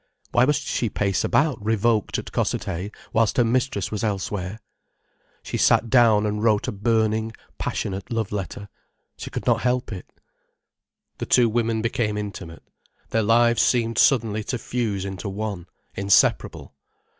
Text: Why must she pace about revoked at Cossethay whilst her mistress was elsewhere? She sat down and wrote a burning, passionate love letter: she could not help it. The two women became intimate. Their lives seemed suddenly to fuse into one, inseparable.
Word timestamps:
Why 0.31 0.45
must 0.47 0.63
she 0.63 0.89
pace 0.89 1.23
about 1.23 1.63
revoked 1.63 2.17
at 2.17 2.31
Cossethay 2.31 2.89
whilst 3.13 3.37
her 3.37 3.43
mistress 3.45 3.91
was 3.91 4.03
elsewhere? 4.03 4.59
She 5.43 5.57
sat 5.57 5.91
down 5.91 6.25
and 6.25 6.41
wrote 6.41 6.67
a 6.67 6.71
burning, 6.71 7.33
passionate 7.59 8.09
love 8.11 8.31
letter: 8.31 8.67
she 9.15 9.29
could 9.29 9.45
not 9.45 9.61
help 9.61 9.91
it. 9.91 10.11
The 11.19 11.27
two 11.27 11.47
women 11.47 11.83
became 11.83 12.17
intimate. 12.17 12.63
Their 13.11 13.21
lives 13.21 13.61
seemed 13.61 13.99
suddenly 13.99 14.43
to 14.45 14.57
fuse 14.57 15.05
into 15.05 15.29
one, 15.29 15.67
inseparable. 15.93 16.73